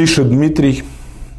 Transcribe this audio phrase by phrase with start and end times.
[0.00, 0.82] Пишет Дмитрий.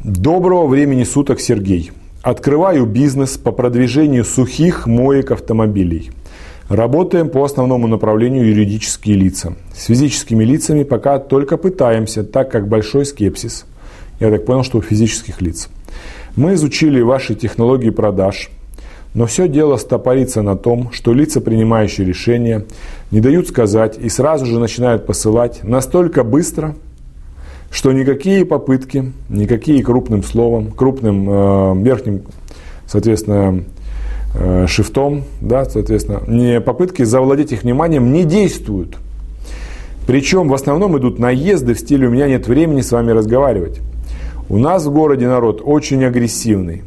[0.04, 1.90] Доброго времени суток, Сергей.
[2.22, 6.12] Открываю бизнес по продвижению сухих моек автомобилей.
[6.68, 9.54] Работаем по основному направлению юридические лица.
[9.74, 13.64] С физическими лицами пока только пытаемся, так как большой скепсис.
[14.20, 15.68] Я так понял, что у физических лиц.
[16.36, 18.48] Мы изучили ваши технологии продаж,
[19.12, 22.64] но все дело стопорится на том, что лица, принимающие решения,
[23.10, 26.76] не дают сказать и сразу же начинают посылать настолько быстро,
[27.72, 32.22] что никакие попытки, никакие крупным словом, крупным э, верхним,
[32.86, 33.64] соответственно,
[34.34, 38.98] э, шифтом, да, соответственно, не попытки завладеть их вниманием не действуют.
[40.06, 43.80] Причем в основном идут наезды в стиле «у меня нет времени с вами разговаривать».
[44.50, 46.82] У нас в городе народ очень агрессивный.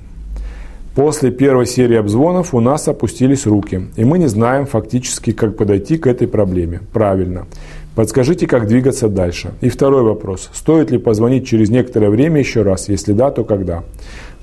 [0.93, 5.97] После первой серии обзвонов у нас опустились руки, и мы не знаем фактически, как подойти
[5.97, 6.81] к этой проблеме.
[6.93, 7.47] Правильно.
[7.95, 9.53] Подскажите, как двигаться дальше.
[9.61, 10.49] И второй вопрос.
[10.53, 12.89] Стоит ли позвонить через некоторое время еще раз?
[12.89, 13.83] Если да, то когда?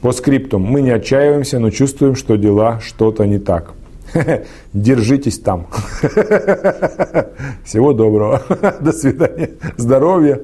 [0.00, 0.62] По скриптум.
[0.62, 3.74] Мы не отчаиваемся, но чувствуем, что дела что-то не так.
[4.72, 5.66] Держитесь там.
[7.64, 8.42] Всего доброго.
[8.80, 9.50] До свидания.
[9.76, 10.40] Здоровья.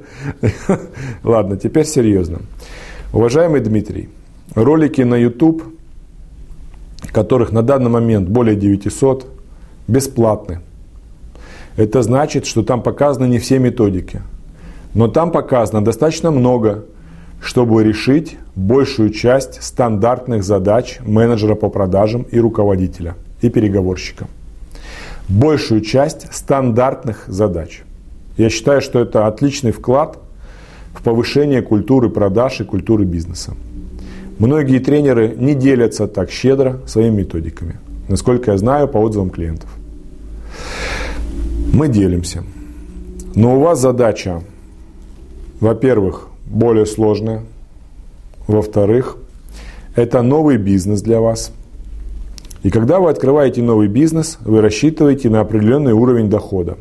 [1.25, 2.41] Ладно, теперь серьезно.
[3.15, 4.11] Уважаемый Дмитрий,
[4.55, 5.63] ролики на YouTube,
[7.11, 9.27] которых на данный момент более 900,
[9.87, 10.61] бесплатны.
[11.79, 14.21] Это значит, что там показаны не все методики.
[14.93, 16.85] Но там показано достаточно много,
[17.41, 24.27] чтобы решить большую часть стандартных задач менеджера по продажам и руководителя– и переговорщика.
[25.29, 27.83] Большую часть стандартных задач.
[28.37, 30.19] Я считаю, что это отличный вклад
[30.95, 33.55] в повышение культуры продаж и культуры бизнеса.
[34.39, 37.77] Многие тренеры не делятся так щедро своими методиками,
[38.09, 39.78] насколько я знаю по отзывам клиентов.
[41.73, 42.45] Мы делимся.
[43.35, 44.43] Но у вас задача,
[45.61, 47.45] во-первых, более сложная.
[48.47, 49.19] Во-вторых,
[49.95, 51.53] это новый бизнес для вас–
[52.63, 56.77] и когда вы открываете новый бизнес, вы рассчитываете на определенный уровень дохода.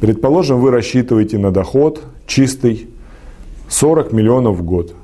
[0.00, 2.88] Предположим, вы рассчитываете на доход чистый
[3.68, 4.94] 40 миллионов в год.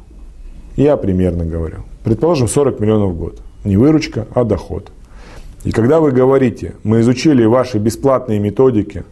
[0.76, 1.78] Я примерно говорю.
[2.04, 3.40] Предположим, 40 миллионов в год.
[3.64, 4.92] Не выручка, а доход.
[5.64, 9.04] И когда вы говорите, мы изучили ваши бесплатные методики,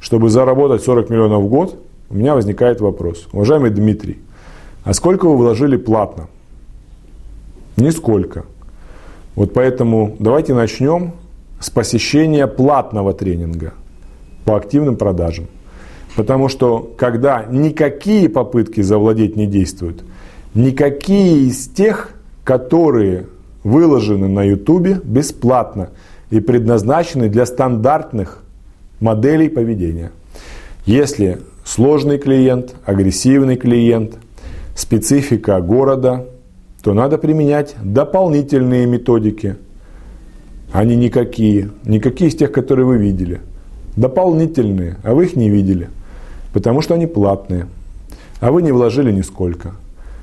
[0.00, 1.78] чтобы заработать 40 миллионов в год,
[2.08, 3.28] у меня возникает вопрос.
[3.32, 4.18] Уважаемый Дмитрий,
[4.82, 6.28] а сколько вы вложили платно?
[7.76, 8.44] Нисколько.
[9.36, 11.12] Вот поэтому давайте начнем
[11.60, 13.74] с посещения платного тренинга
[14.44, 15.46] по активным продажам.
[16.16, 20.02] Потому что когда никакие попытки завладеть не действуют,
[20.54, 22.10] никакие из тех,
[22.42, 23.26] которые
[23.64, 25.90] выложены на YouTube бесплатно
[26.30, 28.42] и предназначены для стандартных
[29.00, 30.12] моделей поведения.
[30.86, 34.14] Если сложный клиент, агрессивный клиент,
[34.74, 36.26] специфика города–
[36.82, 39.56] то надо применять дополнительные методики,
[40.74, 41.70] не никакие.
[41.84, 43.40] Никакие из тех, которые вы видели.
[43.96, 45.88] Дополнительные, а вы их не видели,
[46.52, 47.66] потому что они платные,
[48.40, 49.72] а вы не вложили нисколько.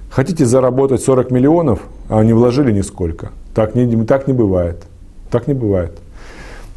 [0.09, 3.31] Хотите заработать 40 миллионов, а не вложили нисколько.
[3.53, 4.84] Так не, так не бывает.
[5.29, 5.97] Так не бывает.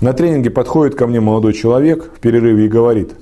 [0.01, 3.13] На тренинге подходит ко мне молодой человек в перерыве и говорит,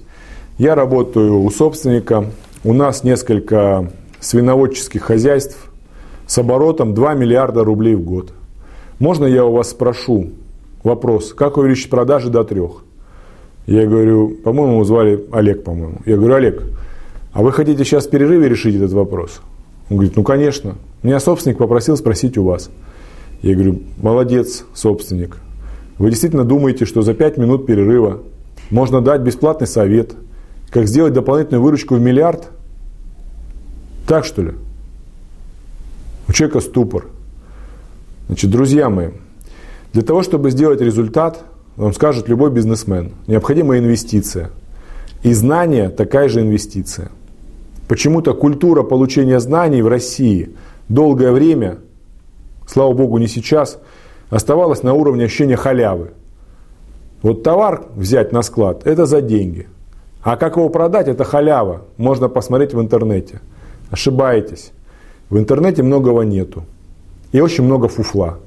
[0.58, 2.26] я работаю у собственника,
[2.64, 5.70] у нас несколько свиноводческих хозяйств,
[6.26, 8.32] с оборотом 2 миллиарда рублей в год.
[8.98, 10.30] Можно я у вас спрошу
[10.84, 12.84] вопрос, как увеличить продажи до трех?
[13.66, 15.98] Я говорю, по-моему, звали Олег, по-моему.
[16.06, 16.62] Я говорю, Олег,
[17.32, 19.40] а вы хотите сейчас в перерыве решить этот вопрос?
[19.90, 20.76] Он говорит, ну конечно.
[21.02, 22.70] Меня собственник попросил спросить у вас.
[23.42, 25.38] Я говорю, молодец, собственник.
[25.98, 28.22] Вы действительно думаете, что за 5 минут перерыва
[28.70, 30.14] можно дать бесплатный совет,
[30.70, 32.48] как сделать дополнительную выручку в миллиард?
[34.06, 34.52] Так что ли?
[36.26, 37.06] У человека ступор.
[38.26, 39.08] Значит, друзья мои,
[39.92, 41.44] для того, чтобы сделать результат,
[41.76, 44.50] вам скажет любой бизнесмен, необходима инвестиция.
[45.22, 47.10] И знание такая же инвестиция.
[47.88, 50.50] Почему-то культура получения знаний в России
[50.88, 51.78] долгое время,
[52.66, 53.78] слава богу, не сейчас,
[54.28, 56.10] оставалась на уровне ощущения халявы.
[57.22, 59.66] Вот товар взять на склад– это за деньги.
[60.22, 61.86] А как его продать– это халява.
[61.96, 63.40] Можно посмотреть в интернете.
[63.90, 64.72] Ошибаетесь.
[65.30, 66.64] В интернете многого нету.
[67.32, 68.38] И очень много фуфла.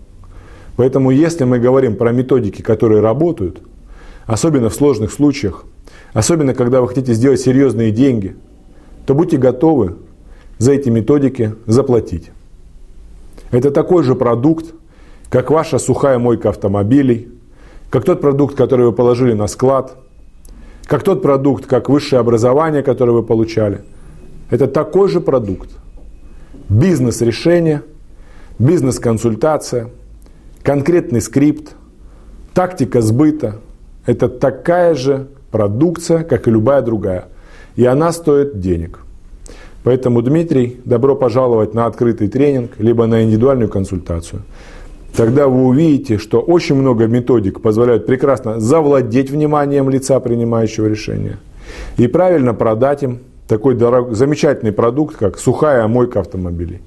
[0.75, 3.61] Поэтому если мы говорим про методики, которые работают,
[4.25, 5.65] особенно в сложных случаях,
[6.13, 8.35] особенно когда вы хотите сделать серьезные деньги,
[9.05, 9.95] то будьте готовы
[10.57, 12.31] за эти методики заплатить.
[13.51, 14.73] Это такой же продукт,
[15.29, 17.29] как ваша сухая мойка автомобилей,
[17.89, 19.97] как тот продукт, который вы положили на склад,
[20.85, 23.81] как тот продукт, как высшее образование, которое вы получали.
[24.49, 25.69] Это такой же продукт.
[26.69, 27.83] бизнес-решение,
[28.59, 29.89] бизнес-консультация,
[30.63, 31.75] конкретный скрипт,
[32.53, 33.57] тактика сбыта.
[34.05, 37.27] Это такая же продукция, как и любая другая.
[37.75, 38.99] И она стоит денег.
[39.83, 44.43] Поэтому, Дмитрий, добро пожаловать на открытый тренинг, либо на индивидуальную консультацию.
[45.15, 51.37] Тогда вы увидите, что очень много методик позволяют прекрасно завладеть вниманием лица, принимающего решения,
[51.97, 56.79] и правильно продать им такой дорог, замечательный продукт, как сухая мойка автомобилей.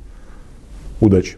[1.00, 1.32] Удачи!